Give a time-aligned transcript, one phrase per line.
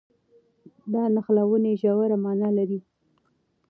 [0.91, 2.79] دا نښلونې ژوره مانا لري.